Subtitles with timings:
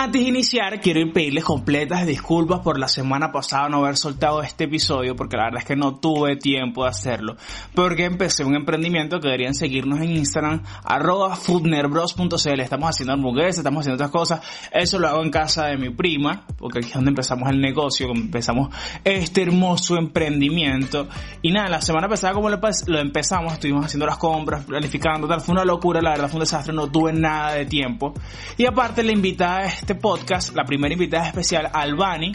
[0.00, 4.66] Antes de iniciar, quiero pedirles completas disculpas por la semana pasada no haber soltado este
[4.66, 7.34] episodio, porque la verdad es que no tuve tiempo de hacerlo.
[7.74, 12.60] Porque empecé un emprendimiento que deberían seguirnos en Instagram, arroba foodnerbros.cl.
[12.60, 14.40] Estamos haciendo hamburguesas, estamos haciendo otras cosas.
[14.70, 18.06] Eso lo hago en casa de mi prima, porque aquí es donde empezamos el negocio,
[18.14, 21.08] empezamos este hermoso emprendimiento.
[21.42, 22.60] Y nada, la semana pasada como lo,
[23.00, 25.40] empezamos, estuvimos haciendo las compras, planificando, tal.
[25.40, 28.14] Fue una locura, la verdad fue un desastre, no tuve nada de tiempo.
[28.56, 32.34] Y aparte la invitada este podcast, la primera invitada especial, Albani,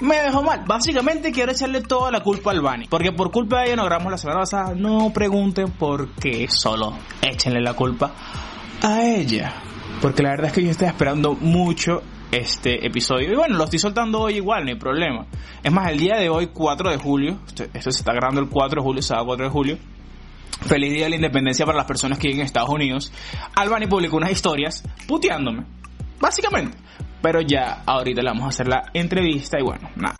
[0.00, 0.64] me dejó mal.
[0.66, 2.86] Básicamente quiero echarle toda la culpa a Albani.
[2.88, 4.74] Porque por culpa de ella no grabamos la semana pasada.
[4.74, 6.48] No pregunten por qué.
[6.48, 8.14] Solo échenle la culpa
[8.80, 9.52] a ella.
[10.00, 12.00] Porque la verdad es que yo estoy esperando mucho
[12.30, 13.30] este episodio.
[13.30, 15.26] Y bueno, lo estoy soltando hoy igual, no hay problema.
[15.62, 17.38] Es más, el día de hoy, 4 de julio.
[17.48, 19.78] Esto se está grabando el 4 de julio, sábado 4 de julio.
[20.62, 23.12] Feliz día de la independencia para las personas que viven en Estados Unidos.
[23.56, 25.81] Albani publicó unas historias puteándome
[26.22, 26.78] Básicamente.
[27.20, 30.14] Pero ya ahorita le vamos a hacer la entrevista y bueno, nada.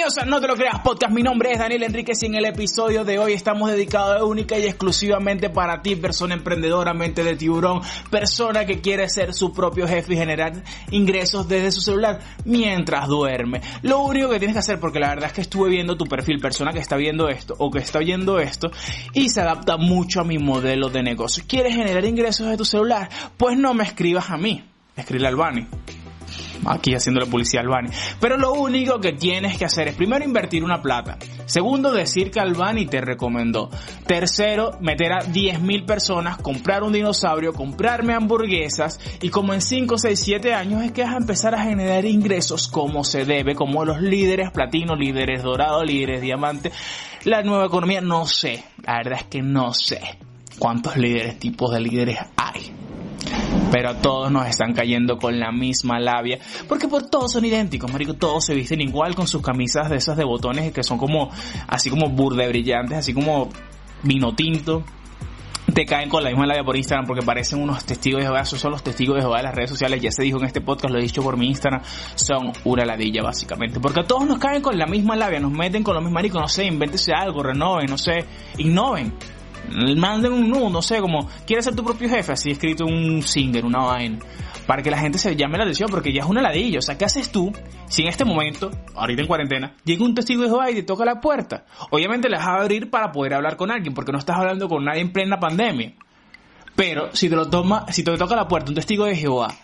[0.00, 1.12] No Te Lo Creas Podcast.
[1.12, 4.64] Mi nombre es Daniel Enríquez y en el episodio de hoy estamos dedicados única y
[4.64, 10.14] exclusivamente para ti, persona emprendedora, mente de tiburón, persona que quiere ser su propio jefe
[10.14, 13.60] y generar ingresos desde su celular mientras duerme.
[13.82, 16.40] Lo único que tienes que hacer, porque la verdad es que estuve viendo tu perfil,
[16.40, 18.70] persona que está viendo esto o que está oyendo esto
[19.12, 21.44] y se adapta mucho a mi modelo de negocio.
[21.46, 23.10] ¿Quieres generar ingresos de tu celular?
[23.36, 24.64] Pues no me escribas a mí,
[24.96, 25.66] escribe al Bani
[26.66, 27.90] aquí haciendo la publicidad Albani.
[28.20, 31.18] Pero lo único que tienes que hacer es primero invertir una plata.
[31.46, 33.70] Segundo, decir que Albani te recomendó.
[34.06, 40.20] Tercero, meter a 10.000 personas, comprar un dinosaurio, comprarme hamburguesas y como en 5, 6,
[40.20, 44.00] 7 años es que vas a empezar a generar ingresos como se debe, como los
[44.00, 46.70] líderes platino, líderes dorado, líderes diamante.
[47.24, 48.64] La nueva economía, no sé.
[48.82, 50.00] La verdad es que no sé
[50.58, 52.72] cuántos líderes, tipos de líderes hay
[53.70, 56.38] pero todos nos están cayendo con la misma labia,
[56.68, 60.16] porque por todos son idénticos, marico, todos se visten igual con sus camisas de esas
[60.16, 61.30] de botones que son como,
[61.66, 63.48] así como burde brillantes, así como
[64.02, 64.84] vino tinto,
[65.72, 68.40] te caen con la misma labia por Instagram porque parecen unos testigos de Jehová.
[68.40, 70.00] Esos son los testigos de Jehová de las redes sociales.
[70.00, 71.82] Ya se dijo en este podcast, lo he dicho por mi Instagram.
[72.14, 73.80] Son una ladilla, básicamente.
[73.80, 76.40] Porque a todos nos caen con la misma labia, nos meten con lo mismo marico.
[76.40, 78.24] No sé, invéntese algo, renoven, no sé,
[78.58, 79.12] innoven.
[79.70, 82.32] Manden un nudo, no sé, como, ¿quieres ser tu propio jefe?
[82.32, 84.18] Así escrito un singer, una vaina.
[84.66, 86.78] Para que la gente se llame la atención, porque ya es una ladilla.
[86.78, 87.52] O sea, ¿qué haces tú
[87.86, 91.04] si en este momento, ahorita en cuarentena, llega un testigo de Jehová y te toca
[91.04, 91.64] la puerta?
[91.90, 94.84] Obviamente le vas a abrir para poder hablar con alguien, porque no estás hablando con
[94.84, 95.94] nadie en plena pandemia.
[96.76, 99.54] Pero si te lo toma, si te toca la puerta un testigo de Jehová,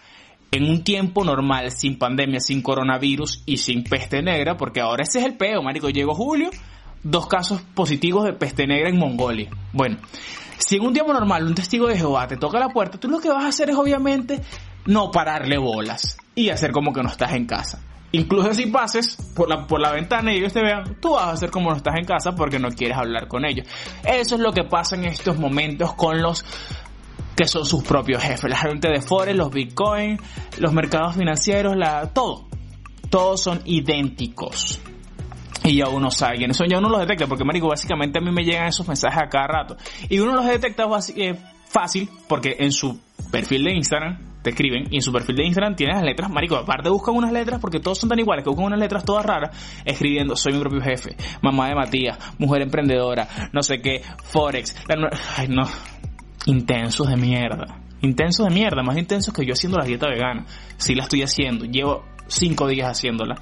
[0.51, 5.19] en un tiempo normal, sin pandemia, sin coronavirus y sin peste negra, porque ahora ese
[5.19, 5.91] es el peo, marico.
[5.91, 6.51] Llegó julio,
[7.11, 9.49] dos casos positivos de peste negra en Mongolia.
[9.73, 9.99] Bueno,
[10.59, 13.21] si en un tiempo normal un testigo de Jehová te toca la puerta, tú lo
[13.21, 14.41] que vas a hacer es obviamente
[14.87, 17.83] no pararle bolas y hacer como que no estás en casa.
[18.13, 21.31] Incluso si pases por la, por la ventana y ellos te vean, tú vas a
[21.33, 23.67] hacer como no estás en casa porque no quieres hablar con ellos.
[24.05, 26.45] Eso es lo que pasa en estos momentos con los
[27.37, 28.49] que son sus propios jefes.
[28.49, 30.19] La gente de Forex, los Bitcoin,
[30.59, 32.47] los mercados financieros, la, todo.
[33.11, 34.81] Todos son idénticos
[35.67, 38.31] y ya uno sabe quiénes son, ya uno los detecta, porque marico, básicamente a mí
[38.31, 39.77] me llegan esos mensajes a cada rato.
[40.09, 40.85] Y uno los detecta
[41.17, 41.35] eh,
[41.69, 43.01] fácil, porque en su
[43.31, 46.57] perfil de Instagram te escriben, y en su perfil de Instagram tienes las letras, marico,
[46.57, 49.83] aparte buscan unas letras, porque todos son tan iguales, que buscan unas letras todas raras,
[49.85, 54.77] escribiendo, soy mi propio jefe, mamá de Matías, mujer emprendedora, no sé qué, Forex,
[55.37, 55.65] ay no,
[56.47, 57.83] intensos de mierda.
[58.03, 60.45] Intensos de mierda, más intensos que yo haciendo la dieta vegana.
[60.77, 63.37] Sí la estoy haciendo, llevo cinco días haciéndola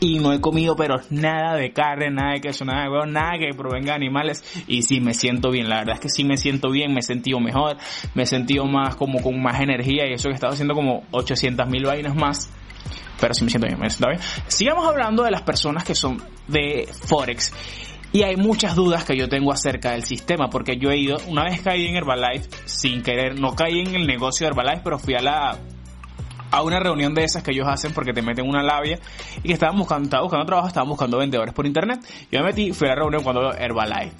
[0.00, 3.38] y no he comido pero nada de carne, nada de queso, nada de huevo, nada
[3.38, 6.36] que provenga de animales y sí me siento bien, la verdad es que sí me
[6.36, 7.76] siento bien, me he sentido mejor,
[8.14, 11.04] me he sentido más como con más energía y eso que he estado haciendo como
[11.10, 12.50] 800 mil vainas más,
[13.20, 14.20] pero sí me siento bien, me siento bien.
[14.48, 17.52] Sigamos hablando de las personas que son de Forex.
[18.12, 21.44] Y hay muchas dudas que yo tengo acerca del sistema, porque yo he ido, una
[21.44, 25.14] vez caí en Herbalife, sin querer, no caí en el negocio de Herbalife, pero fui
[25.14, 25.58] a la
[26.56, 28.98] a una reunión de esas que ellos hacen porque te meten una labia
[29.38, 32.00] y que estaban buscando, estaban buscando trabajo, estaban buscando vendedores por internet.
[32.32, 34.16] Yo me metí, fui a la reunión cuando Herbalife.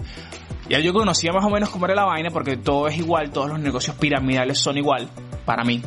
[0.68, 3.48] Ya yo conocía más o menos cómo era la vaina porque todo es igual, todos
[3.48, 5.08] los negocios piramidales son igual
[5.44, 5.80] para mí.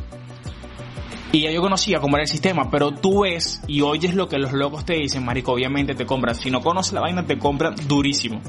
[1.31, 4.39] Y ya yo conocía cómo era el sistema, pero tú ves y oyes lo que
[4.39, 6.33] los locos te dicen, marico, obviamente te compran.
[6.33, 8.41] Si no conoces la vaina, te compran durísimo.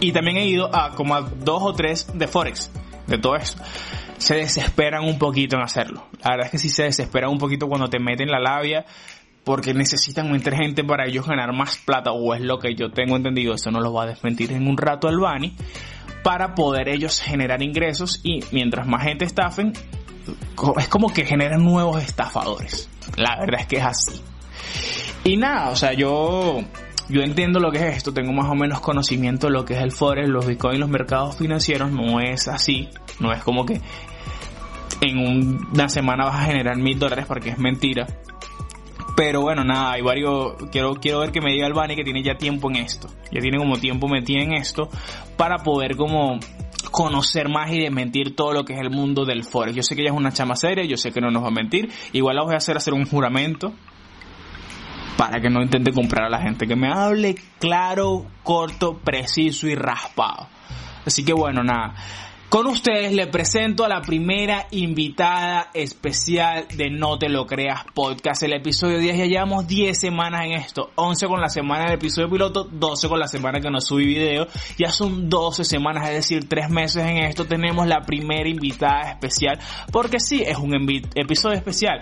[0.00, 2.70] Y también he ido a como a dos o tres de Forex,
[3.06, 3.58] de todo eso.
[4.22, 6.06] Se desesperan un poquito en hacerlo.
[6.22, 8.86] La verdad es que sí se desesperan un poquito cuando te meten la labia,
[9.42, 13.16] porque necesitan meter gente para ellos ganar más plata, o es lo que yo tengo
[13.16, 15.56] entendido, eso no lo va a desmentir en un rato Albani,
[16.22, 19.72] para poder ellos generar ingresos y mientras más gente estafen,
[20.78, 22.88] es como que generan nuevos estafadores.
[23.16, 24.22] La verdad es que es así.
[25.24, 26.60] Y nada, o sea, yo,
[27.08, 29.82] yo entiendo lo que es esto, tengo más o menos conocimiento de lo que es
[29.82, 33.80] el forex, los bitcoins, los mercados financieros, no es así, no es como que
[35.02, 38.06] en una semana vas a generar mil dólares porque es mentira.
[39.16, 40.54] Pero bueno, nada, hay varios.
[40.70, 43.08] Quiero, quiero ver que me diga Albani que tiene ya tiempo en esto.
[43.30, 44.88] Ya tiene como tiempo metido en esto.
[45.36, 46.38] Para poder como
[46.90, 49.76] conocer más y desmentir todo lo que es el mundo del forex.
[49.76, 51.52] Yo sé que ella es una chama seria, yo sé que no nos va a
[51.52, 51.90] mentir.
[52.12, 53.72] Igual la voy a hacer hacer un juramento
[55.16, 56.66] para que no intente comprar a la gente.
[56.66, 60.48] Que me hable claro, corto, preciso y raspado.
[61.04, 61.94] Así que bueno, nada.
[62.52, 68.42] Con ustedes le presento a la primera invitada especial de No Te Lo Creas Podcast.
[68.42, 70.90] El episodio 10 ya llevamos 10 semanas en esto.
[70.96, 74.48] 11 con la semana del episodio piloto, 12 con la semana que no subí video.
[74.76, 77.46] Ya son 12 semanas, es decir, 3 meses en esto.
[77.46, 79.58] Tenemos la primera invitada especial.
[79.90, 80.74] Porque sí, es un
[81.14, 82.00] episodio especial.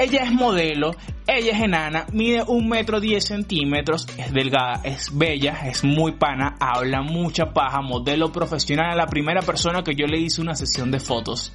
[0.00, 0.92] Ella es modelo,
[1.26, 6.54] ella es enana, mide un metro diez centímetros, es delgada, es bella, es muy pana,
[6.58, 11.00] habla mucha paja, modelo profesional, la primera persona que yo le hice una sesión de
[11.00, 11.52] fotos.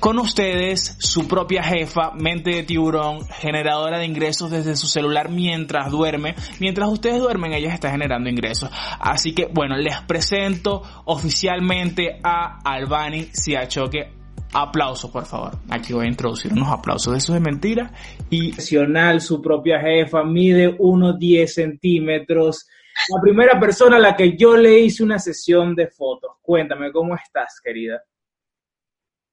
[0.00, 5.88] Con ustedes, su propia jefa, mente de tiburón, generadora de ingresos desde su celular mientras
[5.92, 6.34] duerme.
[6.58, 8.70] Mientras ustedes duermen, ella está generando ingresos.
[8.98, 14.17] Así que, bueno, les presento oficialmente a Albani Siachoque
[14.52, 15.52] Aplausos, por favor.
[15.68, 17.16] Aquí voy a introducir unos aplausos.
[17.16, 17.92] Eso es mentira.
[18.30, 22.66] Y su propia jefa, mide unos 10 centímetros.
[23.14, 26.32] La primera persona a la que yo le hice una sesión de fotos.
[26.40, 28.02] Cuéntame, ¿cómo estás, querida?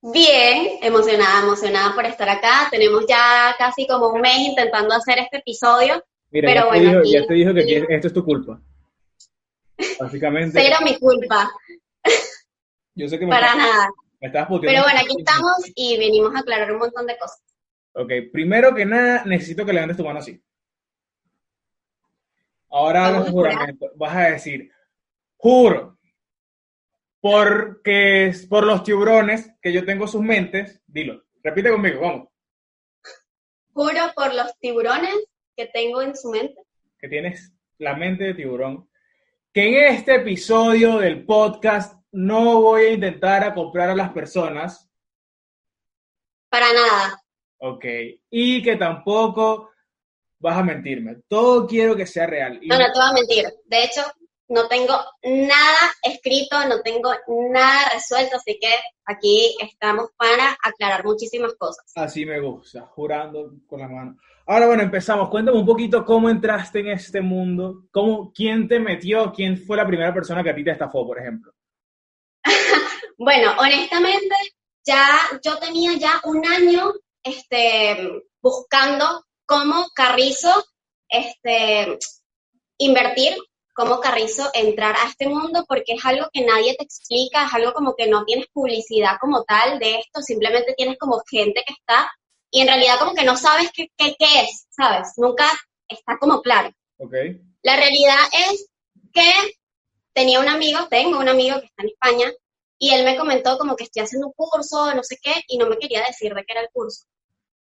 [0.01, 2.67] Bien, emocionada, emocionada por estar acá.
[2.69, 6.03] Tenemos ya casi como un mes intentando hacer este episodio.
[6.29, 8.59] Mira, pero ya, bueno, te dijo, ya te dijo que esto es tu culpa.
[9.99, 10.59] Básicamente.
[10.61, 11.49] Cero mi culpa.
[12.93, 13.89] Yo sé que Para nada.
[14.31, 17.41] Pero bueno, aquí estamos y venimos a aclarar un montón de cosas.
[17.93, 20.41] Ok, primero que nada, necesito que levantes tu mano así.
[22.69, 23.91] Ahora hagas un juramento.
[23.95, 24.69] Vas a decir,
[25.37, 25.97] juro,
[27.21, 32.27] porque por los tiburones que yo tengo sus mentes, dilo, repite conmigo, vamos.
[33.73, 35.15] Juro por los tiburones
[35.55, 36.61] que tengo en su mente.
[36.99, 38.89] Que tienes la mente de tiburón.
[39.53, 44.89] Que en este episodio del podcast no voy a intentar a comprar a las personas.
[46.49, 47.21] Para nada.
[47.57, 47.85] Ok.
[48.29, 49.71] Y que tampoco
[50.39, 51.17] vas a mentirme.
[51.27, 52.59] Todo quiero que sea real.
[52.63, 53.45] No, no te voy a mentir.
[53.65, 54.01] De hecho,
[54.47, 57.11] no tengo nada escrito, no tengo
[57.51, 58.73] nada resuelto, así que
[59.05, 61.91] aquí estamos para aclarar muchísimas cosas.
[61.95, 64.17] Así me gusta, jurando con la mano.
[64.45, 65.29] Ahora bueno, empezamos.
[65.29, 69.87] Cuéntame un poquito cómo entraste en este mundo, cómo, quién te metió, quién fue la
[69.87, 71.54] primera persona que a ti te estafó, por ejemplo.
[73.17, 74.35] Bueno, honestamente,
[74.85, 75.07] ya
[75.43, 80.51] yo tenía ya un año este, buscando cómo Carrizo
[81.07, 81.97] este,
[82.77, 83.35] invertir,
[83.73, 87.73] cómo Carrizo entrar a este mundo, porque es algo que nadie te explica, es algo
[87.73, 92.11] como que no tienes publicidad como tal de esto, simplemente tienes como gente que está
[92.51, 95.13] y en realidad como que no sabes qué, qué, qué es, ¿sabes?
[95.17, 95.45] Nunca
[95.87, 96.69] está como claro.
[96.97, 97.41] Okay.
[97.63, 98.69] La realidad es
[99.13, 99.31] que
[100.15, 102.33] tenía un amigo, tengo un amigo que está en España,
[102.79, 105.67] y él me comentó como que estoy haciendo un curso, no sé qué, y no
[105.67, 107.05] me quería decir de qué era el curso.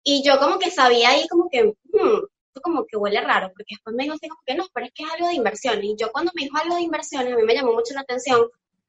[0.03, 3.75] Y yo como que sabía ahí como que, hmm, esto como que huele raro, porque
[3.75, 5.85] después me dijo que no, pero es que es algo de inversiones.
[5.85, 8.49] Y yo cuando me dijo algo de inversiones, a mí me llamó mucho la atención,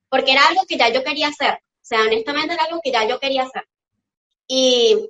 [0.09, 1.55] porque era algo que ya yo quería hacer.
[1.55, 3.67] O sea, honestamente era algo que ya yo quería hacer.
[4.47, 5.09] Y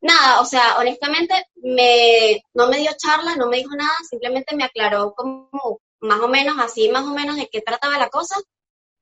[0.00, 4.64] nada, o sea, honestamente me, no me dio charla, no me dijo nada, simplemente me
[4.64, 8.36] aclaró como más o menos, así más o menos de qué trataba la cosa.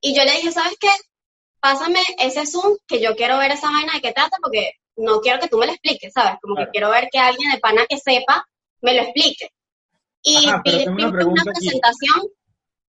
[0.01, 0.89] Y yo le dije, ¿sabes qué?
[1.65, 5.39] pásame ese Zoom que yo quiero ver esa vaina de qué trata porque no quiero
[5.39, 6.37] que tú me lo expliques, ¿sabes?
[6.39, 8.45] Como que quiero ver que alguien de pana que sepa
[8.81, 9.49] me lo explique.
[10.21, 12.21] Y tengo una, presentación.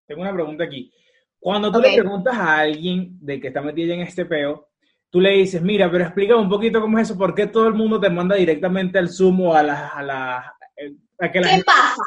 [0.06, 0.92] Tengo una pregunta aquí.
[1.38, 4.68] Cuando tú le preguntas a alguien de que está metida en este peo,
[5.08, 7.74] tú le dices, mira, pero explícame un poquito cómo es eso, ¿por qué todo el
[7.74, 9.88] mundo te manda directamente al Zoom o a la...
[9.88, 10.56] A la
[11.18, 12.02] a que la ¿Qué pasa?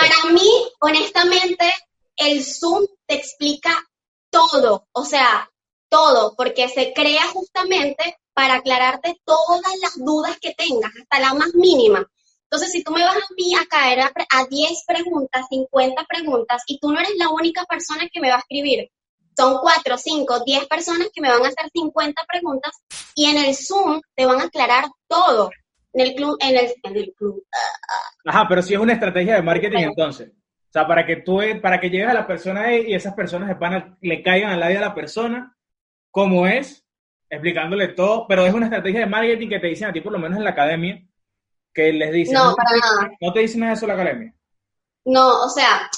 [0.00, 1.74] Para mí, honestamente,
[2.16, 3.70] el Zoom te explica
[4.30, 5.50] todo, o sea,
[5.90, 11.54] todo, porque se crea justamente para aclararte todas las dudas que tengas, hasta la más
[11.54, 12.06] mínima.
[12.44, 16.78] Entonces, si tú me vas a mí a caer a, 10 preguntas, 50 preguntas, y
[16.78, 18.90] tú no eres la única persona que me va a escribir,
[19.36, 22.72] son 4, 5, 10 personas que me van a hacer 50 preguntas,
[23.14, 25.50] y en el Zoom te van a aclarar todo.
[25.92, 27.44] En el club, en el, en el club.
[28.24, 30.30] Ajá, pero si es una estrategia de marketing entonces.
[30.30, 33.56] O sea, para que tú, para que llegues a la persona y esas personas
[34.00, 35.56] le caigan al lado de la persona,
[36.12, 36.86] como es,
[37.28, 40.20] explicándole todo, pero es una estrategia de marketing que te dicen a ti, por lo
[40.20, 41.04] menos en la academia,
[41.74, 42.34] que les dicen.
[42.34, 43.10] No, para nada.
[43.20, 44.34] ¿No te dicen eso en la academia?
[45.04, 45.90] No, o sea,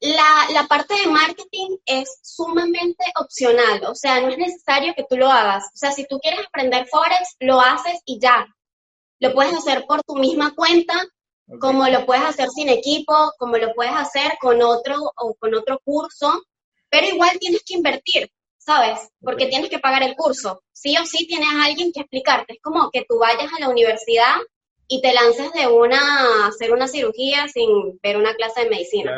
[0.00, 5.16] la, la, parte de marketing es sumamente opcional, o sea, no es necesario que tú
[5.16, 5.64] lo hagas.
[5.72, 8.53] O sea, si tú quieres aprender Forex, lo haces y ya.
[9.28, 10.94] Lo puedes hacer por tu misma cuenta,
[11.60, 15.80] como lo puedes hacer sin equipo, como lo puedes hacer con otro o con otro
[15.84, 16.42] curso,
[16.88, 18.30] pero igual tienes que invertir.
[18.64, 19.10] ¿sabes?
[19.20, 20.62] Porque tienes que pagar el curso.
[20.72, 22.54] Sí o sí tienes a alguien que explicarte.
[22.54, 24.36] Es como que tú vayas a la universidad
[24.88, 29.12] y te lances de una, hacer una cirugía sin ver una clase de medicina.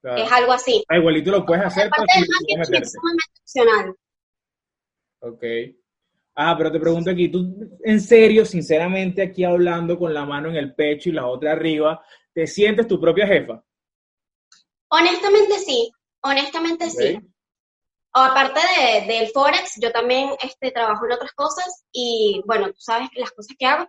[0.00, 0.22] Claro.
[0.22, 0.82] Es algo así.
[0.88, 1.88] Ah, igualito lo puedes hacer.
[1.88, 3.94] Aparte de es sumamente opcional.
[5.20, 5.44] Ok.
[6.34, 10.56] Ah, pero te pregunto aquí, tú en serio, sinceramente, aquí hablando con la mano en
[10.56, 13.62] el pecho y la otra arriba, ¿te sientes tu propia jefa?
[14.88, 15.90] Honestamente sí,
[16.22, 17.20] honestamente sí.
[18.12, 23.08] Aparte de, del Forex, yo también este, trabajo en otras cosas y bueno, tú sabes
[23.14, 23.88] las cosas que hago,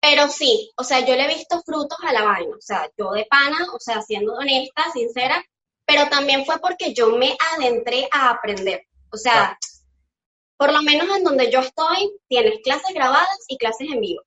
[0.00, 3.10] pero sí, o sea, yo le he visto frutos a la vaina, o sea, yo
[3.12, 5.44] de pana, o sea, siendo honesta, sincera,
[5.84, 9.58] pero también fue porque yo me adentré a aprender, o sea,
[10.56, 14.22] por lo menos en donde yo estoy, tienes clases grabadas y clases en vivo.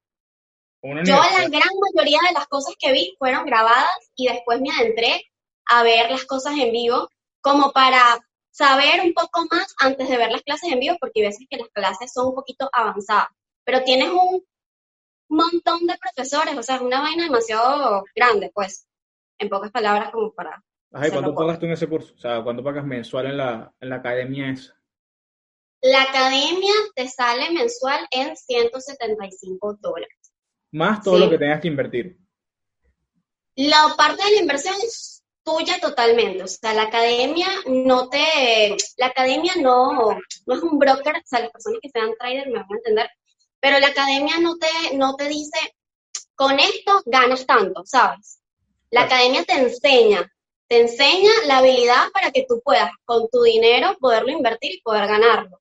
[0.82, 5.26] Yo la gran mayoría de las cosas que vi fueron grabadas y después me adentré
[5.66, 7.10] a ver las cosas en vivo
[7.42, 8.20] como para
[8.52, 11.58] saber un poco más antes de ver las clases en vivo, porque hay veces que
[11.58, 13.28] las clases son un poquito avanzadas,
[13.64, 14.44] pero tienes un
[15.30, 18.88] montón de profesores, o sea, es una vaina demasiado grande, pues,
[19.38, 20.64] en pocas palabras como para...
[20.92, 22.14] Ajá, cuánto pagas tú en ese curso?
[22.16, 24.79] O sea, ¿cuánto pagas mensual en la, en la academia esa?
[25.82, 30.18] La academia te sale mensual en 175 dólares.
[30.72, 32.18] Más todo lo que tengas que invertir.
[33.56, 36.44] La parte de la inversión es tuya totalmente.
[36.44, 41.40] O sea, la academia no te, la academia no, no es un broker, o sea,
[41.40, 43.10] las personas que sean traders me van a entender,
[43.60, 45.60] pero la academia no te, no te dice,
[46.36, 48.42] con esto ganas tanto, ¿sabes?
[48.92, 50.32] La academia te enseña,
[50.68, 55.08] te enseña la habilidad para que tú puedas con tu dinero poderlo invertir y poder
[55.08, 55.60] ganarlo.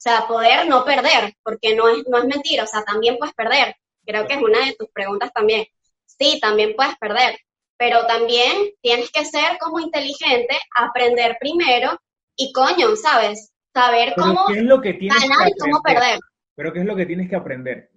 [0.00, 3.34] O sea, poder no perder, porque no es, no es mentira, o sea, también puedes
[3.34, 3.76] perder.
[4.06, 5.66] Creo que es una de tus preguntas también.
[6.06, 7.38] Sí, también puedes perder,
[7.76, 12.00] pero también tienes que ser como inteligente, aprender primero
[12.34, 13.52] y coño, ¿sabes?
[13.74, 16.18] Saber cómo ganar y cómo perder.
[16.54, 17.90] Pero ¿qué es lo que tienes que aprender?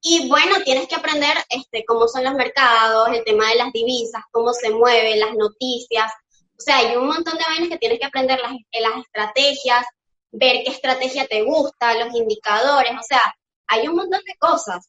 [0.00, 4.24] Y bueno, tienes que aprender este, cómo son los mercados, el tema de las divisas,
[4.32, 6.12] cómo se mueven, las noticias.
[6.58, 9.86] O sea, hay un montón de vainas que tienes que aprender, las, las estrategias,
[10.32, 13.22] ver qué estrategia te gusta, los indicadores, o sea,
[13.66, 14.88] hay un montón de cosas.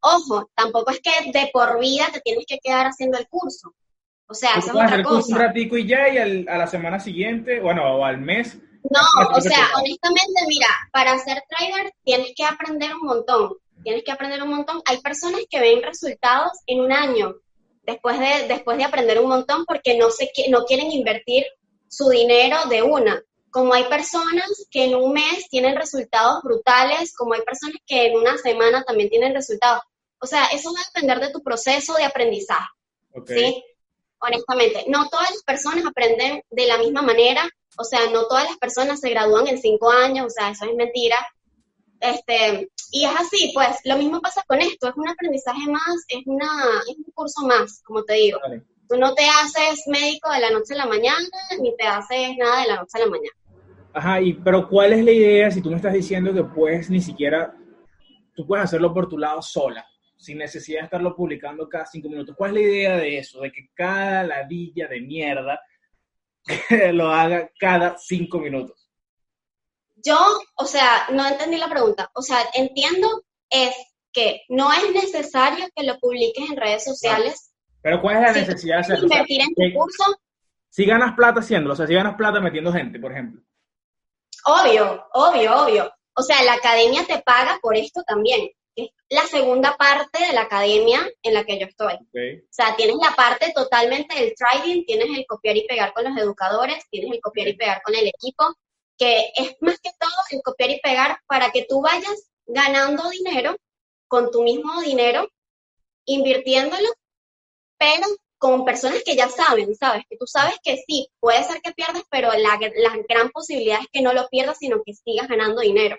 [0.00, 3.74] Ojo, tampoco es que de por vida te tienes que quedar haciendo el curso.
[4.26, 5.34] O sea, eso es otra cosa.
[5.34, 8.58] un ratico y ya, y a la semana siguiente, bueno, o al mes.
[8.90, 9.00] No,
[9.36, 13.52] o sea, honestamente, mira, para ser trader tienes que aprender un montón.
[13.84, 14.80] Tienes que aprender un montón.
[14.86, 17.36] Hay personas que ven resultados en un año
[17.82, 21.44] después de, después de aprender un montón porque no, se, no quieren invertir
[21.88, 23.22] su dinero de una.
[23.52, 28.16] Como hay personas que en un mes tienen resultados brutales, como hay personas que en
[28.16, 29.82] una semana también tienen resultados.
[30.18, 32.66] O sea, eso va a depender de tu proceso de aprendizaje.
[33.26, 33.64] ¿sí?
[34.18, 38.56] Honestamente, no todas las personas aprenden de la misma manera, o sea, no todas las
[38.58, 41.16] personas se gradúan en cinco años, o sea, eso es mentira.
[42.00, 46.22] Este, y es así, pues, lo mismo pasa con esto, es un aprendizaje más, es,
[46.26, 48.38] una, es un curso más, como te digo.
[48.88, 51.28] Tú no te haces médico de la noche a la mañana,
[51.60, 53.36] ni te haces nada de la noche a la mañana.
[53.94, 57.00] Ajá, y, pero ¿cuál es la idea si tú me estás diciendo que puedes ni
[57.00, 57.54] siquiera,
[58.34, 59.86] tú puedes hacerlo por tu lado sola?
[60.22, 62.36] sin necesidad de estarlo publicando cada cinco minutos.
[62.38, 63.40] ¿Cuál es la idea de eso?
[63.40, 65.60] De que cada ladilla de mierda
[66.92, 68.88] lo haga cada cinco minutos.
[69.96, 70.18] Yo,
[70.54, 72.10] o sea, no entendí la pregunta.
[72.14, 73.74] O sea, entiendo es
[74.12, 77.52] que no es necesario que lo publiques en redes sociales.
[77.82, 79.04] Pero ¿cuál es la necesidad de hacerlo?
[79.04, 80.04] Invertir en tu curso.
[80.68, 83.42] Si ganas plata haciéndolo, o sea, si ganas plata metiendo gente, por ejemplo.
[84.44, 85.94] Obvio, obvio, obvio.
[86.14, 88.50] O sea, la academia te paga por esto también.
[88.74, 91.94] Es la segunda parte de la academia en la que yo estoy.
[91.94, 96.16] O sea, tienes la parte totalmente del trading, tienes el copiar y pegar con los
[96.16, 98.44] educadores, tienes el copiar y pegar con el equipo,
[98.96, 103.56] que es más que todo el copiar y pegar para que tú vayas ganando dinero
[104.08, 105.28] con tu mismo dinero,
[106.04, 106.88] invirtiéndolo,
[107.78, 108.06] pero
[108.42, 110.02] con personas que ya saben, ¿sabes?
[110.10, 112.58] Que tú sabes que sí, puede ser que pierdas, pero la,
[113.08, 115.96] gran posibilidad es que no lo pierdas, sino que sigas ganando dinero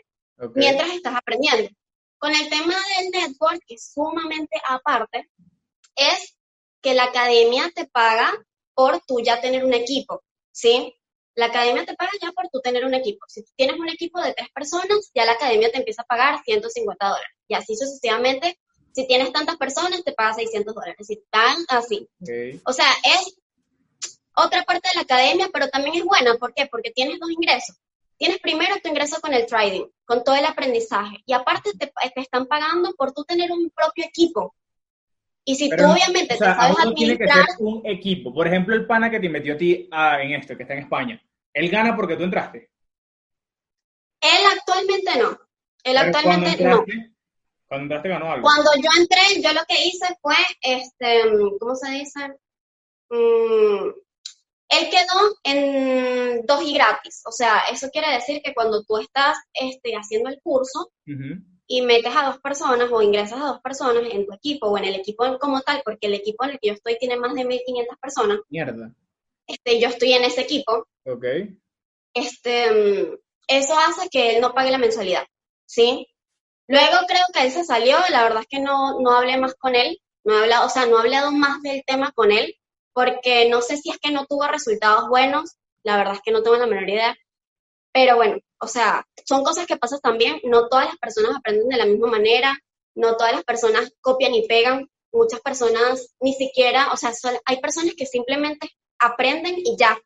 [0.53, 1.69] mientras estás aprendiendo.
[2.17, 5.29] Con el tema del network, que es sumamente aparte,
[5.95, 6.37] es
[6.81, 8.33] que la academia te paga
[8.75, 10.21] por tú ya tener un equipo,
[10.51, 10.93] ¿sí?
[11.35, 13.25] La academia te paga ya por tú tener un equipo.
[13.29, 17.07] Si tienes un equipo de tres personas, ya la academia te empieza a pagar 150
[17.07, 17.37] dólares.
[17.47, 18.59] Y así sucesivamente
[18.93, 21.07] si tienes tantas personas, te paga 600 dólares.
[21.07, 22.07] Si tan así.
[22.65, 23.35] O sea, es
[24.35, 26.35] otra parte de la academia, pero también es buena.
[26.35, 26.67] ¿Por qué?
[26.67, 27.75] Porque tienes dos ingresos.
[28.17, 31.17] Tienes primero tu ingreso con el trading, con todo el aprendizaje.
[31.25, 34.55] Y aparte te, están pagando por tú tener un propio equipo.
[35.43, 36.95] Y si tú obviamente te sabes administrar...
[36.95, 38.33] tiene que ser un equipo.
[38.33, 40.83] Por ejemplo, el pana que te metió a ti ah, en esto, que está en
[40.83, 41.21] España.
[41.51, 42.69] ¿Él gana porque tú entraste?
[44.21, 45.37] Él actualmente no.
[45.83, 46.85] Él actualmente no.
[47.73, 48.43] Cuando entraste ganó algo.
[48.43, 51.23] Cuando yo entré, yo lo que hice fue, este,
[51.59, 52.19] ¿cómo se dice?
[53.09, 53.89] Mm,
[54.69, 57.23] él quedó en dos y gratis.
[57.25, 60.91] O sea, eso quiere decir que cuando tú estás este, haciendo el curso
[61.65, 64.85] y metes a dos personas o ingresas a dos personas en tu equipo o en
[64.85, 67.43] el equipo como tal, porque el equipo en el que yo estoy tiene más de
[67.43, 68.39] 1500 personas.
[68.49, 68.93] Mierda.
[69.47, 70.85] Este, yo estoy en ese equipo.
[71.07, 71.25] Ok.
[72.13, 75.25] Este, mm, eso hace que él no pague la mensualidad,
[75.65, 76.07] ¿sí?
[76.67, 79.75] Luego creo que él se salió, la verdad es que no, no hablé más con
[79.75, 82.55] él, no he hablado, o sea, no he hablado más del tema con él,
[82.93, 86.41] porque no sé si es que no tuvo resultados buenos, la verdad es que no
[86.41, 87.15] tengo la menor idea,
[87.91, 91.77] pero bueno, o sea, son cosas que pasan también, no todas las personas aprenden de
[91.77, 92.57] la misma manera,
[92.95, 97.11] no todas las personas copian y pegan, muchas personas ni siquiera, o sea,
[97.45, 99.97] hay personas que simplemente aprenden y ya,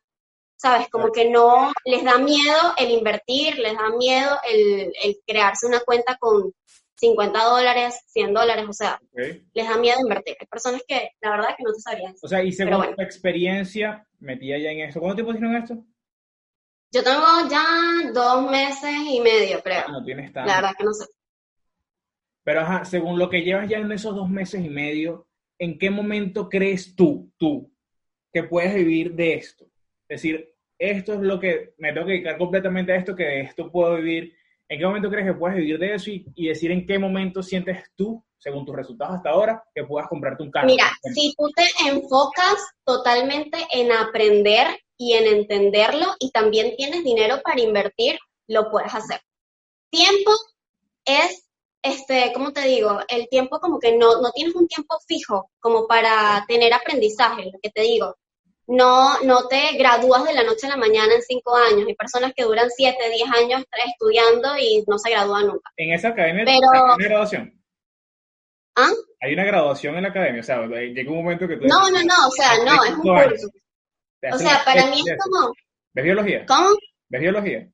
[0.58, 0.88] ¿sabes?
[0.90, 4.92] Como que no les da miedo el invertir, les da miedo el,
[5.26, 6.52] crearse una cuenta con
[6.96, 10.36] 50 dólares, 100 dólares, o sea, les da miedo invertir.
[10.38, 12.14] Hay personas que la verdad que no te sabrían.
[12.20, 14.98] O sea, y según tu experiencia, metía ya en eso.
[15.00, 15.84] ¿Cuánto tiempo en esto?
[16.90, 19.86] Yo tengo ya dos meses y medio, creo.
[19.88, 20.48] No tienes tanto.
[20.48, 21.04] La verdad que no sé.
[22.42, 25.90] Pero ajá, según lo que llevas ya en esos dos meses y medio, ¿en qué
[25.90, 27.70] momento crees tú, tú,
[28.32, 29.68] que puedes vivir de esto?
[30.08, 33.96] Decir, esto es lo que me tengo que dedicar completamente a esto, que esto puedo
[33.96, 34.34] vivir.
[34.68, 37.90] ¿En qué momento crees que puedes vivir de eso y, decir en qué momento sientes
[37.96, 40.66] tú, según tus resultados hasta ahora, que puedas comprarte un carro?
[40.66, 47.40] Mira, si tú te enfocas totalmente en aprender y en entenderlo y también tienes dinero
[47.42, 49.20] para invertir, lo puedes hacer.
[49.90, 50.32] Tiempo
[51.04, 51.48] es,
[51.82, 53.00] este, ¿cómo te digo?
[53.08, 57.58] El tiempo como que no, no tienes un tiempo fijo como para tener aprendizaje, lo
[57.60, 58.16] que te digo
[58.68, 61.88] no, no te gradúas de la noche a la mañana en cinco años.
[61.88, 65.70] Hay personas que duran siete, diez años estudiando y no se gradúan nunca.
[65.76, 67.54] En esa academia hay una graduación.
[68.76, 68.90] ¿Ah?
[69.20, 71.66] Hay una graduación en la academia, o sea, llega un momento que tú...
[71.66, 73.48] No, no, no, o sea, no, es un curso.
[74.32, 75.52] O sea, para mí es como...
[75.94, 76.46] ¿Ves biología?
[76.46, 76.68] ¿Cómo?
[77.08, 77.68] ¿Ves biología?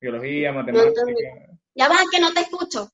[0.00, 1.04] Biología, matemáticas...
[1.74, 2.88] ya vas, que no te escucho.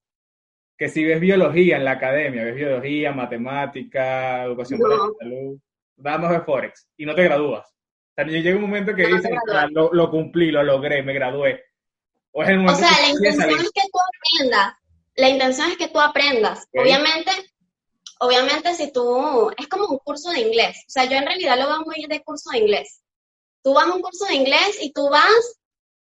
[0.77, 5.61] Que si ves biología en la academia, ves biología, matemática, educación para la salud
[5.99, 7.67] vamos a Forex y no te gradúas.
[8.15, 9.31] Sea, llega un momento que dices,
[9.71, 11.65] lo, lo, cumplí, lo logré, me gradué.
[12.33, 14.75] O, sea, la intención es que tú aprendas.
[15.17, 16.67] La intención es que tú aprendas.
[16.73, 17.31] Obviamente,
[18.21, 20.85] obviamente si tú, es como un curso de inglés.
[20.87, 23.03] O sea, yo en realidad lo veo muy de curso de inglés.
[23.63, 25.59] Tú vas a un curso de inglés y tú vas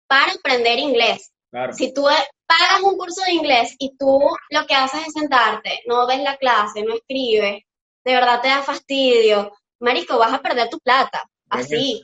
[0.06, 1.32] para aprender inglés.
[1.72, 2.04] Si tú
[2.46, 6.36] pagas un curso de inglés y tú lo que haces es sentarte, no ves la
[6.38, 7.62] clase, no escribes,
[8.04, 9.52] de verdad te da fastidio,
[9.82, 12.02] marico, vas a perder tu plata, así.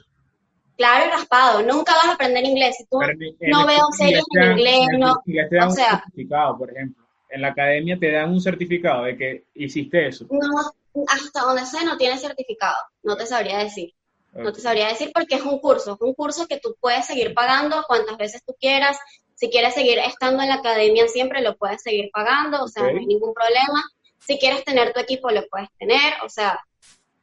[0.77, 2.77] Claro y raspado, nunca vas a aprender inglés.
[2.77, 3.01] Si tú
[3.49, 5.13] no veo series en inglés, no.
[5.13, 7.05] o sea, certificado, por ejemplo.
[7.31, 10.27] En la academia te dan un certificado de que hiciste eso.
[10.31, 13.93] No, hasta donde sé no tiene certificado, no te sabría decir.
[14.33, 17.35] No te sabría decir porque es un curso, es un curso que tú puedes seguir
[17.35, 18.97] pagando cuantas veces tú quieras.
[19.35, 23.01] Si quieres seguir estando en la academia siempre lo puedes seguir pagando, o sea, no
[23.01, 23.83] hay ningún problema.
[24.21, 26.61] Si quieres tener tu equipo lo puedes tener, o sea,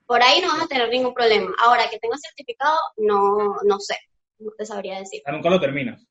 [0.05, 1.53] por ahí no vas a tener ningún problema.
[1.63, 3.97] Ahora, que tenga certificado, no, no sé,
[4.39, 5.21] no te sabría decir.
[5.31, 6.05] nunca lo terminas.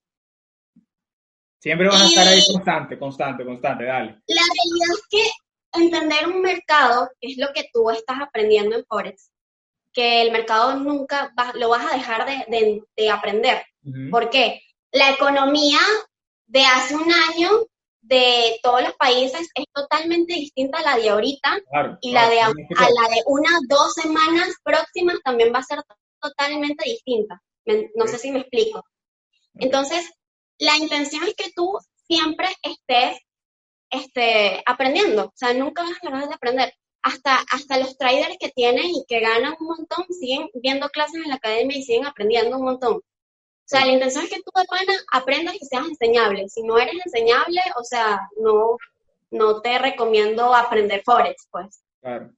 [1.60, 4.20] Siempre vas a estar ahí constante, constante, constante, dale.
[4.26, 8.84] La realidad es que entender un mercado, que es lo que tú estás aprendiendo en
[8.84, 9.30] Forex,
[9.92, 13.62] que el mercado nunca lo vas a dejar de, aprender.
[14.10, 14.60] ¿Por qué?
[14.94, 15.80] la economía
[16.46, 17.50] de hace un año
[18.06, 21.58] de todos los países es totalmente distinta a la de ahorita
[22.02, 25.78] y la de a, la de unas dos semanas próximas también va a ser
[26.20, 27.40] totalmente distinta.
[27.94, 28.84] No sé si me explico.
[29.54, 30.10] Entonces,
[30.58, 33.18] la intención es que tú siempre estés
[33.90, 36.74] este, aprendiendo, o sea, nunca vas a dejar de aprender.
[37.02, 41.28] Hasta, hasta los traders que tienen y que ganan un montón siguen viendo clases en
[41.28, 43.00] la academia y siguen aprendiendo un montón.
[43.64, 46.48] O sea, la intención es que tú de pana aprendas y seas enseñable.
[46.50, 48.76] Si no eres enseñable, o sea, no,
[49.30, 51.82] no te recomiendo aprender Forex, pues.
[52.02, 52.30] Claro.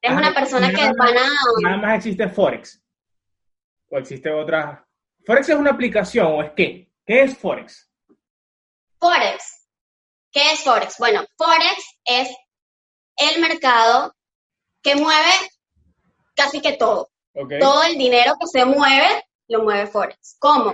[0.00, 1.22] Es una persona que de pana...
[1.60, 2.80] Nada más existe Forex.
[3.90, 4.86] O existe otra...
[5.26, 6.88] ¿Forex es una aplicación o es qué?
[7.04, 7.90] ¿Qué es Forex?
[9.00, 9.66] Forex.
[10.30, 10.98] ¿Qué es Forex?
[10.98, 12.28] Bueno, Forex es
[13.16, 14.14] el mercado
[14.82, 15.32] que mueve
[16.34, 17.10] casi que todo.
[17.58, 20.36] Todo el dinero que se mueve lo mueve Forex.
[20.38, 20.72] ¿Cómo?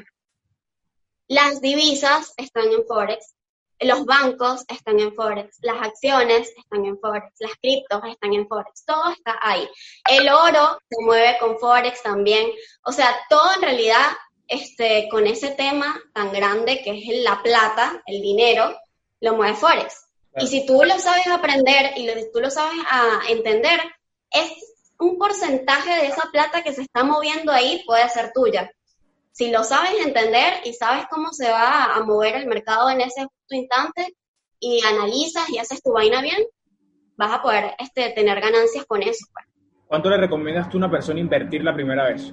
[1.28, 3.34] Las divisas están en Forex,
[3.80, 8.84] los bancos están en Forex, las acciones están en Forex, las criptos están en Forex,
[8.84, 9.68] todo está ahí.
[10.08, 12.50] El oro se mueve con Forex también.
[12.84, 14.06] O sea, todo en realidad
[14.46, 18.78] este, con ese tema tan grande que es la plata, el dinero,
[19.20, 20.06] lo mueve Forex.
[20.38, 23.80] Y si tú lo sabes aprender y tú lo sabes a entender,
[24.30, 24.65] es
[24.98, 28.70] un porcentaje de esa plata que se está moviendo ahí puede ser tuya.
[29.32, 33.26] Si lo sabes entender y sabes cómo se va a mover el mercado en ese
[33.50, 34.16] instante
[34.58, 36.42] y analizas y haces tu vaina bien,
[37.16, 39.26] vas a poder este, tener ganancias con eso.
[39.32, 39.44] Pues.
[39.86, 42.32] ¿Cuánto le recomiendas tú a una persona invertir la primera vez?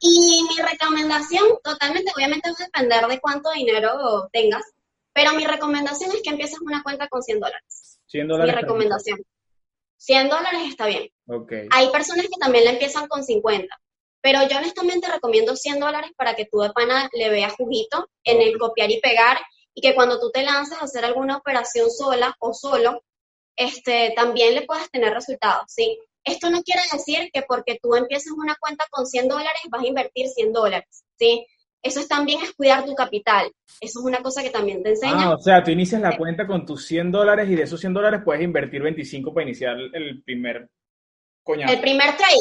[0.00, 4.64] Y mi recomendación, totalmente, obviamente va a depender de cuánto dinero tengas,
[5.12, 8.00] pero mi recomendación es que empieces una cuenta con 100 dólares.
[8.06, 8.54] 100 dólares.
[8.54, 9.18] Mi recomendación.
[10.02, 11.08] 100 dólares está bien.
[11.70, 13.80] Hay personas que también la empiezan con 50,
[14.20, 18.42] pero yo honestamente recomiendo 100 dólares para que tú de pana le veas juguito en
[18.42, 19.38] el copiar y pegar
[19.74, 23.04] y que cuando tú te lances a hacer alguna operación sola o solo,
[23.54, 25.98] este, también le puedas tener resultados, ¿sí?
[26.24, 29.86] Esto no quiere decir que porque tú empieces una cuenta con 100 dólares vas a
[29.86, 31.46] invertir 100 dólares, ¿sí?
[31.82, 33.50] Eso es también es cuidar tu capital.
[33.80, 35.24] Eso es una cosa que también te enseña.
[35.24, 37.94] Ah, o sea, tú inicias la cuenta con tus 100 dólares y de esos 100
[37.94, 40.68] dólares puedes invertir 25 para iniciar el primer
[41.42, 41.72] coñazo.
[41.72, 42.36] El primer trade.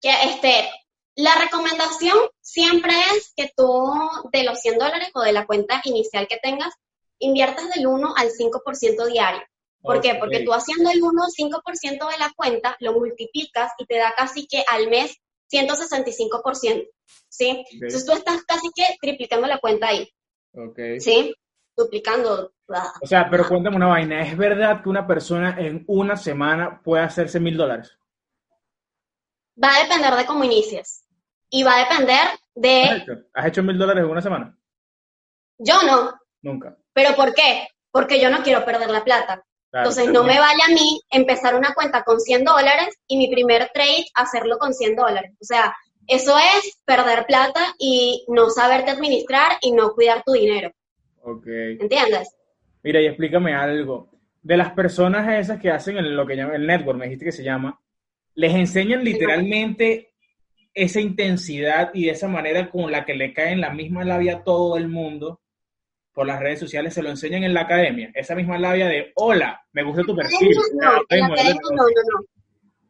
[0.00, 0.68] Que, este,
[1.16, 3.94] la recomendación siempre es que tú
[4.32, 6.74] de los 100 dólares o de la cuenta inicial que tengas,
[7.18, 9.42] inviertas del 1 al 5% diario.
[9.80, 10.16] ¿Por qué?
[10.16, 14.46] Porque tú haciendo el 1 5% de la cuenta, lo multiplicas y te da casi
[14.46, 15.16] que al mes
[15.50, 16.88] 165%.
[17.28, 17.64] ¿Sí?
[17.72, 20.08] Entonces tú estás casi que triplicando la cuenta ahí.
[20.98, 21.34] ¿Sí?
[21.76, 22.52] Duplicando.
[23.02, 24.22] O sea, pero cuéntame una vaina.
[24.22, 27.98] ¿Es verdad que una persona en una semana puede hacerse mil dólares?
[29.62, 31.04] Va a depender de cómo inicies.
[31.50, 33.06] Y va a depender de...
[33.34, 34.58] ¿Has hecho mil dólares en una semana?
[35.58, 36.18] Yo no.
[36.42, 36.76] Nunca.
[36.92, 37.68] ¿Pero por qué?
[37.90, 39.44] Porque yo no quiero perder la plata.
[39.78, 43.68] Entonces no me vale a mí empezar una cuenta con 100 dólares y mi primer
[43.74, 45.32] trade hacerlo con 100 dólares.
[45.40, 45.74] O sea,
[46.06, 50.70] eso es perder plata y no saberte administrar y no cuidar tu dinero.
[51.22, 51.46] Ok.
[51.80, 52.34] ¿Entiendes?
[52.82, 54.08] Mira, y explícame algo.
[54.42, 57.42] De las personas esas que hacen lo que llaman el network, me dijiste que se
[57.42, 57.80] llama,
[58.34, 60.12] les enseñan literalmente
[60.72, 64.44] esa intensidad y esa manera con la que le cae en la misma labia a
[64.44, 65.40] todo el mundo
[66.16, 68.10] por las redes sociales, se lo enseñan en la academia.
[68.14, 70.56] Esa misma labia de, hola, me gusta tu perfil.
[70.72, 72.26] No, en la academia no, no, no.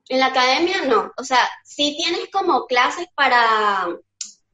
[0.08, 1.12] En la academia no.
[1.16, 3.88] O sea, sí tienes como clases para,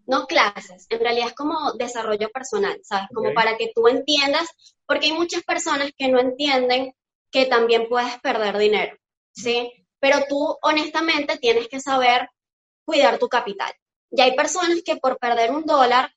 [0.06, 3.08] no clases, en realidad es como desarrollo personal, ¿sabes?
[3.12, 4.48] Como para que tú entiendas,
[4.86, 6.94] porque hay muchas personas que no entienden
[7.30, 8.96] que también puedes perder dinero,
[9.32, 9.70] ¿sí?
[10.00, 12.26] Pero tú honestamente tienes que saber
[12.86, 13.70] cuidar tu capital.
[14.10, 16.10] Y hay personas que por perder un dólar,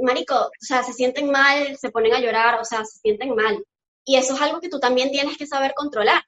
[0.00, 3.64] marico, o sea, se sienten mal, se ponen a llorar, o sea, se sienten mal.
[4.04, 6.22] Y eso es algo que tú también tienes que saber controlar.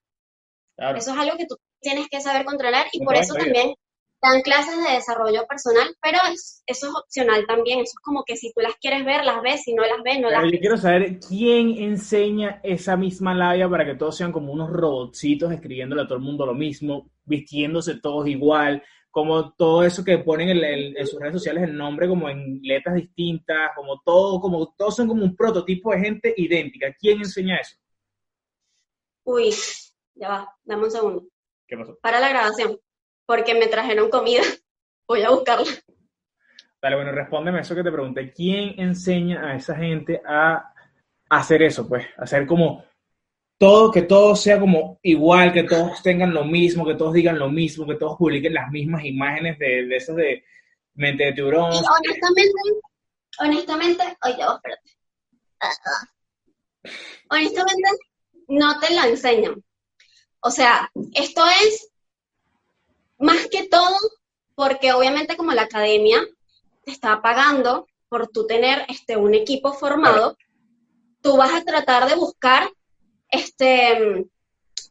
[0.77, 3.75] Eso es algo que tú tienes que saber controlar y por eso también
[4.23, 6.19] dan clases de desarrollo personal, pero
[6.67, 9.63] eso es opcional también, eso es como que si tú las quieres ver, las ves,
[9.65, 10.53] si no las ves, no las ves.
[10.53, 15.51] Yo quiero saber quién enseña esa misma labia para que todos sean como unos robotcitos
[15.51, 20.49] escribiéndole a todo el mundo lo mismo, vistiéndose todos igual, como todo eso que ponen
[20.49, 25.07] en, sus redes sociales el nombre como en letras distintas, como todo, como todos son
[25.07, 26.95] como un prototipo de gente idéntica.
[26.99, 27.77] ¿Quién enseña eso?
[29.25, 29.55] Uy,
[30.15, 31.27] ya va, dame un segundo.
[31.69, 31.99] ¿Qué pasó?
[32.01, 32.81] Para la grabación,
[33.27, 34.41] porque me trajeron comida.
[35.07, 35.71] Voy a buscarla.
[36.81, 38.33] Dale, bueno, respóndeme eso que te pregunté.
[38.33, 40.73] ¿Quién enseña a esa gente a
[41.29, 41.87] hacer eso?
[41.87, 42.83] Pues, hacer como
[43.63, 47.49] todo, que todo sea como igual, que todos tengan lo mismo, que todos digan lo
[47.49, 50.45] mismo, que todos publiquen las mismas imágenes de, de esas de
[50.95, 51.71] mente de tiburón.
[51.71, 52.61] honestamente,
[53.39, 54.99] honestamente, oye, ya espérate.
[57.31, 57.89] Honestamente,
[58.49, 59.65] no te lo enseñan.
[60.41, 61.89] O sea, esto es
[63.21, 63.97] más que todo
[64.57, 66.21] porque obviamente como la academia
[66.85, 70.37] te está pagando por tú tener este, un equipo formado,
[71.21, 72.69] tú vas a tratar de buscar
[73.33, 74.27] este,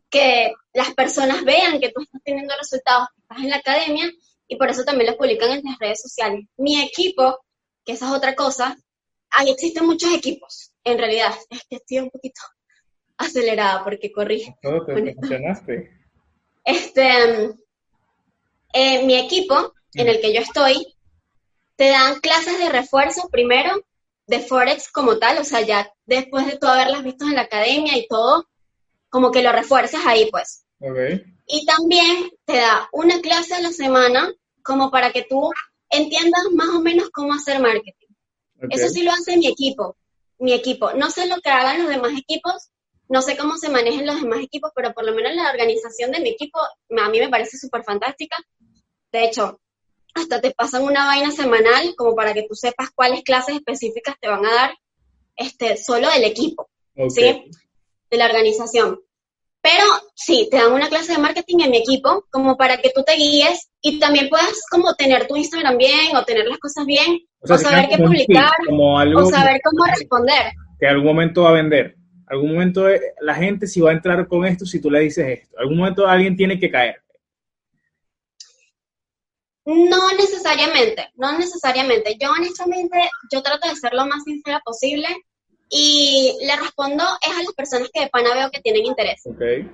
[0.10, 4.12] que las personas vean que tú estás teniendo resultados, que estás en la academia,
[4.48, 6.46] y por eso también lo publican en las redes sociales.
[6.58, 7.40] Mi equipo,
[7.86, 8.76] que esa es otra cosa,
[9.30, 12.42] ahí existen muchos equipos, en realidad, es que estoy un poquito
[13.18, 14.54] acelerada porque corrí.
[14.62, 15.92] Todo te emocionaste.
[16.66, 17.52] Este,
[18.74, 20.96] eh, mi equipo, en el que yo estoy,
[21.76, 23.82] te dan clases de refuerzo primero
[24.28, 27.98] de Forex como tal, o sea, ya después de tú haberlas visto en la academia
[27.98, 28.48] y todo,
[29.10, 30.66] como que lo refuerzas ahí, pues.
[31.48, 34.32] Y también te da una clase a la semana
[34.64, 35.52] como para que tú
[35.90, 38.08] entiendas más o menos cómo hacer marketing.
[38.70, 39.98] Eso sí lo hace mi equipo,
[40.40, 40.94] mi equipo.
[40.94, 42.70] No sé lo que hagan los demás equipos,
[43.10, 46.22] no sé cómo se manejan los demás equipos, pero por lo menos la organización de
[46.22, 48.38] mi equipo a mí me parece súper fantástica.
[49.12, 49.60] De hecho,
[50.14, 54.28] hasta te pasan una vaina semanal como para que tú sepas cuáles clases específicas te
[54.28, 54.72] van a dar
[55.36, 56.70] este, solo del equipo,
[57.10, 57.50] ¿sí?
[58.10, 59.00] De la organización.
[59.62, 59.84] Pero
[60.16, 63.16] sí, te dan una clase de marketing en mi equipo como para que tú te
[63.16, 67.58] guíes y también puedas como tener tu Instagram bien o tener las cosas bien o,
[67.58, 70.52] saber qué publicar o saber cómo responder.
[70.80, 71.96] Que algún momento va a vender
[72.32, 72.86] algún momento
[73.20, 75.58] la gente si va a entrar con esto si tú le dices esto.
[75.60, 77.01] Algún momento alguien tiene que caer.
[79.66, 82.18] No necesariamente, no necesariamente.
[82.20, 85.08] Yo honestamente, yo trato de ser lo más sincera posible
[85.70, 89.22] y le respondo es a las personas que de pana veo que tienen interés.
[89.26, 89.70] Okay.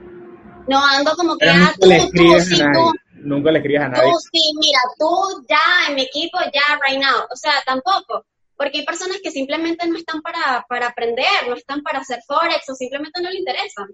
[0.67, 2.93] No ando como que, ah, tú, tú, sí, tú.
[3.13, 4.12] Nunca le escribes a nadie.
[4.12, 7.26] Tú, sí, mira, tú ya en mi equipo, ya right now.
[7.32, 8.26] O sea, tampoco
[8.58, 12.76] porque hay personas que simplemente no están para, aprender, no están para hacer forex o
[12.76, 13.88] simplemente no le interesan.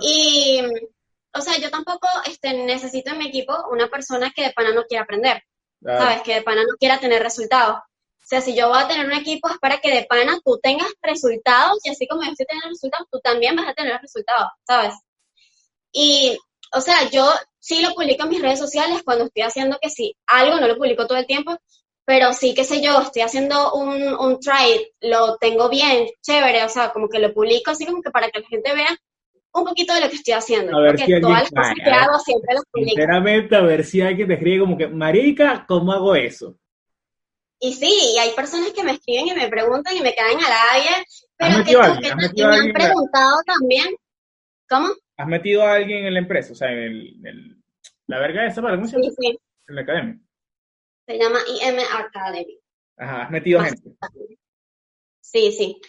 [0.00, 0.62] Y,
[1.38, 4.84] o sea, yo tampoco este, necesito en mi equipo una persona que de pana no
[4.84, 5.42] quiera aprender,
[5.82, 6.22] ¿sabes?
[6.22, 7.78] Que de pana no quiera tener resultados.
[7.78, 10.58] O sea, si yo voy a tener un equipo es para que de pana tú
[10.62, 14.50] tengas resultados y así como yo estoy teniendo resultados, tú también vas a tener resultados,
[14.66, 14.94] ¿sabes?
[15.92, 16.36] Y,
[16.74, 17.26] o sea, yo
[17.58, 20.76] sí lo publico en mis redes sociales cuando estoy haciendo que sí, algo no lo
[20.76, 21.56] publico todo el tiempo,
[22.04, 26.68] pero sí, qué sé yo, estoy haciendo un, un try, lo tengo bien, chévere, o
[26.68, 28.98] sea, como que lo publico así como que para que la gente vea
[29.58, 30.76] un poquito de lo que estoy haciendo.
[30.76, 32.90] A ver si todas las cosas que hago siempre las publico.
[32.90, 36.56] Sinceramente, a ver si alguien te escribe como que, Marica, ¿cómo hago eso?
[37.60, 40.52] Y sí, y hay personas que me escriben y me preguntan y me caen al
[40.74, 41.04] aire,
[41.36, 43.86] pero que, alguien, que me han preguntado también.
[44.68, 44.88] ¿Cómo?
[45.16, 46.52] ¿Has metido a alguien en la empresa?
[46.52, 47.56] O sea, en el,
[48.06, 49.08] la verga esa, ¿para cómo se llama?
[49.08, 49.38] Sí, sí.
[49.66, 50.18] En la academia.
[51.06, 52.60] Se llama IM Academy.
[52.96, 53.96] Ajá, has metido gente.
[55.20, 55.80] Sí, sí.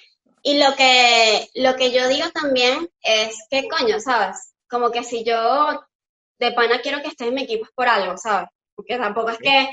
[0.44, 4.54] Y lo que, lo que yo digo también es que, coño, ¿sabes?
[4.70, 5.82] Como que si yo
[6.40, 8.50] de pana quiero que estés en mi equipo es por algo, ¿sabes?
[8.76, 9.70] Porque tampoco es que,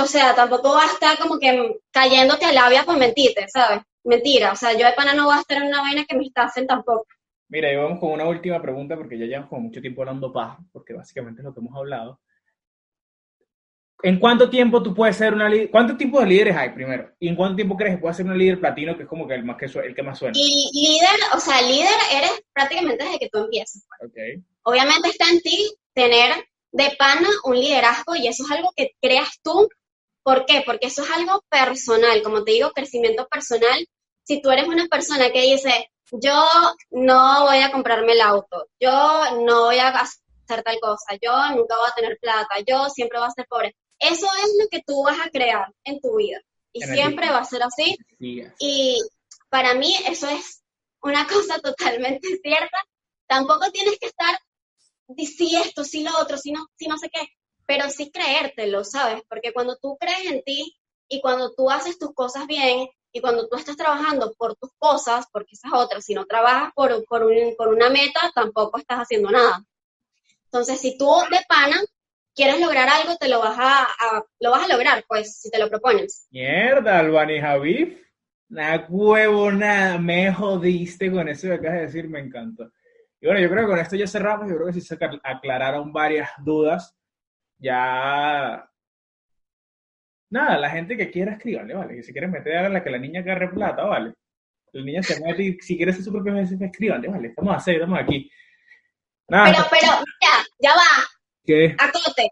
[0.00, 3.82] o sea, tampoco va a estar como que cayéndote a labia por mentirte, ¿sabes?
[4.04, 6.30] Mentira, o sea, yo de pana no voy a estar en una vaina que me
[6.34, 7.06] hacen tampoco.
[7.48, 10.94] Mira, y vamos con una última pregunta porque ya llevamos mucho tiempo hablando paja, porque
[10.94, 12.20] básicamente es lo que hemos hablado.
[14.02, 15.70] ¿En cuánto tiempo tú puedes ser una líder?
[15.70, 17.12] ¿Cuántos tipos de líderes hay primero?
[17.20, 19.34] ¿Y en cuánto tiempo crees que puedes ser una líder platino, que es como que
[19.34, 20.34] el, más que, el que más suena?
[20.36, 23.84] Y líder, o sea, líder eres prácticamente desde que tú empiezas.
[23.86, 24.10] Pues.
[24.10, 24.42] Okay.
[24.64, 29.38] Obviamente está en ti tener de pana un liderazgo y eso es algo que creas
[29.42, 29.68] tú.
[30.24, 30.62] ¿Por qué?
[30.66, 33.86] Porque eso es algo personal, como te digo, crecimiento personal.
[34.24, 36.44] Si tú eres una persona que dice, yo
[36.90, 38.90] no voy a comprarme el auto, yo
[39.44, 43.28] no voy a hacer tal cosa, yo nunca voy a tener plata, yo siempre voy
[43.28, 46.40] a ser pobre eso es lo que tú vas a crear en tu vida.
[46.72, 47.96] Y siempre va a ser así.
[48.58, 48.98] Y
[49.48, 50.62] para mí eso es
[51.02, 52.78] una cosa totalmente cierta.
[53.26, 54.36] Tampoco tienes que estar,
[55.16, 57.28] si esto, si lo otro, si no, si no sé qué,
[57.66, 59.22] pero sí creértelo, ¿sabes?
[59.28, 60.76] Porque cuando tú crees en ti
[61.08, 65.26] y cuando tú haces tus cosas bien y cuando tú estás trabajando por tus cosas,
[65.30, 67.24] porque esas otras, si no trabajas por, por,
[67.56, 69.64] por una meta, tampoco estás haciendo nada.
[70.46, 71.80] Entonces, si tú de pana
[72.34, 73.88] quieres lograr algo, te lo vas a,
[74.40, 76.26] lo vas a lograr, pues, si te lo propones.
[76.30, 78.02] Mierda, Albani Javif.
[78.48, 82.70] Nada huevo, nada, me jodiste con eso que acabas de decir, me encantó.
[83.18, 85.92] Y bueno, yo creo que con esto ya cerramos, yo creo que sí se aclararon
[85.92, 86.94] varias dudas.
[87.58, 88.68] Ya.
[90.28, 91.94] Nada, la gente que quiera escribirle, ¿vale?
[91.94, 94.12] Que si quieres meter a la que la niña agarre plata, ¿vale?
[94.72, 97.28] La niña se mete y si quieres ser su propio jefe, escríbanle, ¿vale?
[97.28, 98.30] Estamos a hacer, estamos aquí.
[99.28, 101.01] Nada, pero, pero, ya, ya va.
[101.44, 101.74] ¿Qué?
[101.78, 102.30] Acote.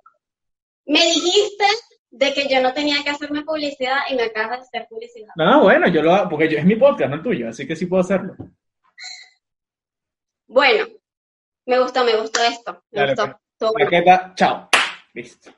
[0.87, 1.65] Me dijiste
[2.11, 5.33] de que yo no tenía que hacerme publicidad y me acabas de hacer publicidad.
[5.37, 7.77] No, bueno, yo lo hago, porque yo, es mi podcast, no el tuyo, así que
[7.77, 8.35] sí puedo hacerlo.
[10.47, 10.87] Bueno,
[11.67, 12.83] me gustó, me gustó esto.
[12.91, 13.41] Me Dale, gustó.
[13.59, 13.73] pues.
[13.73, 13.85] Bueno.
[13.85, 14.69] Maqueta, chao.
[15.15, 15.51] Listo.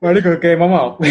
[0.00, 0.98] Marico, qué mamado.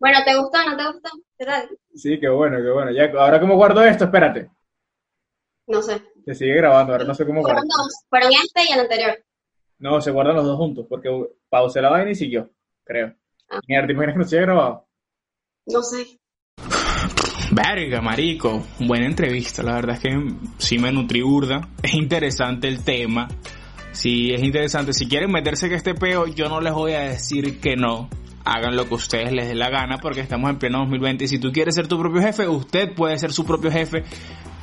[0.00, 1.10] Bueno, ¿te gustó o no te gustó?
[1.38, 1.68] ¿Qué tal?
[1.94, 2.90] sí, qué bueno, qué bueno.
[2.90, 4.50] Ya, ahora cómo guardo esto, espérate.
[5.68, 6.02] No sé.
[6.24, 7.60] Se sigue grabando, ahora no sé cómo guardo.
[7.60, 8.04] Fueron dos.
[8.08, 9.24] Fueron este y el anterior.
[9.78, 11.08] No, se guardan los dos juntos, porque
[11.48, 12.50] pausé la vaina y siguió,
[12.84, 13.14] creo.
[13.50, 13.60] Ah.
[13.66, 14.86] Mierda, ¿te imaginas que no se haya grabado?
[15.66, 16.18] No sé.
[17.50, 22.82] Verga, marico, buena entrevista, la verdad es que sí me nutrí burda, es interesante el
[22.82, 23.28] tema,
[23.90, 27.60] sí es interesante, si quieren meterse en este peo, yo no les voy a decir
[27.60, 28.08] que no,
[28.44, 31.38] hagan lo que ustedes les dé la gana porque estamos en pleno 2020 y si
[31.38, 34.04] tú quieres ser tu propio jefe, usted puede ser su propio jefe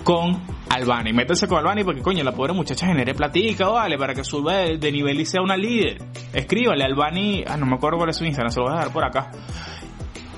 [0.04, 4.24] con Albani, métanse con Albani porque coño, la pobre muchacha genere platica, vale, para que
[4.24, 5.98] suba de, de nivel y sea una líder,
[6.34, 8.78] escríbanle a Albani, ah, no me acuerdo cuál es su Instagram, se lo voy a
[8.78, 9.32] dejar por acá.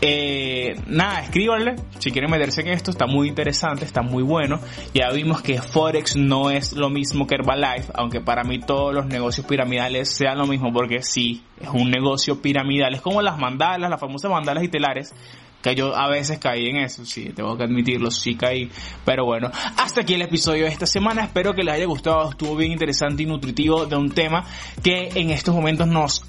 [0.04, 4.60] Eh, nada, escríbanle si quieren meterse en esto, está muy interesante, está muy bueno.
[4.96, 9.06] Ya vimos que Forex no es lo mismo que Herbalife, aunque para mí todos los
[9.06, 13.92] negocios piramidales sean lo mismo, porque sí, es un negocio piramidal, es como las mandalas,
[13.92, 15.14] las famosas mandalas y telares,
[15.62, 18.70] que yo a veces caí en eso, sí, tengo que admitirlo, sí caí,
[19.06, 22.56] pero bueno, hasta aquí el episodio de esta semana, espero que les haya gustado, estuvo
[22.56, 24.46] bien interesante y nutritivo de un tema
[24.84, 26.24] que en estos momentos nos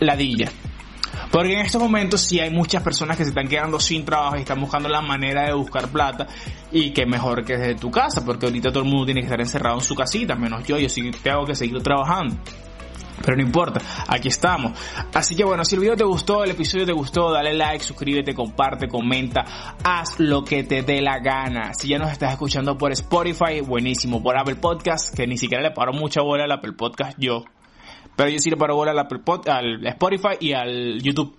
[0.00, 0.50] ladilla.
[1.30, 4.40] Porque en estos momentos sí hay muchas personas que se están quedando sin trabajo y
[4.40, 6.26] están buscando la manera de buscar plata
[6.72, 9.40] y que mejor que desde tu casa, porque ahorita todo el mundo tiene que estar
[9.40, 12.36] encerrado en su casita, menos yo, yo sí tengo que seguir trabajando.
[13.22, 14.72] Pero no importa, aquí estamos.
[15.12, 18.34] Así que bueno, si el video te gustó, el episodio te gustó, dale like, suscríbete,
[18.34, 19.44] comparte, comenta,
[19.84, 21.74] haz lo que te dé la gana.
[21.74, 24.22] Si ya nos estás escuchando por Spotify, buenísimo.
[24.22, 27.44] Por Apple Podcast, que ni siquiera le paro mucha bola al Apple Podcast yo.
[28.16, 31.36] Pero yo sí le paro bola al, Apple Pod- al Spotify y al YouTube.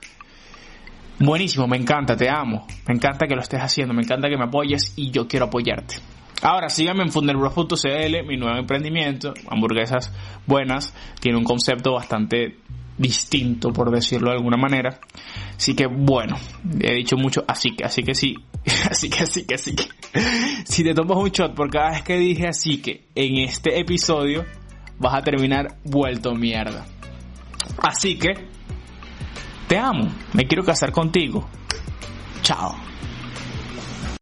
[1.20, 2.65] Buenísimo, me encanta, te amo.
[2.88, 5.96] Me encanta que lo estés haciendo, me encanta que me apoyes y yo quiero apoyarte.
[6.42, 10.12] Ahora síganme en fundelbros.cl, mi nuevo emprendimiento, hamburguesas
[10.48, 12.58] buenas, tiene un concepto bastante
[12.98, 15.00] distinto, por decirlo de alguna manera.
[15.56, 16.38] Así que bueno,
[16.80, 18.36] he dicho mucho, así que, así que sí,
[18.90, 19.86] así que, así que, así que.
[20.66, 24.46] Si te tomas un shot por cada vez que dije así que en este episodio,
[24.98, 26.86] vas a terminar vuelto mierda.
[27.78, 28.34] Así que,
[29.68, 31.48] te amo, me quiero casar contigo.
[32.42, 32.91] Chao.